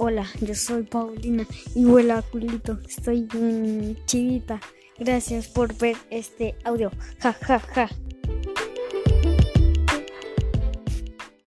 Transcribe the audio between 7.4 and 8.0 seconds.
ja.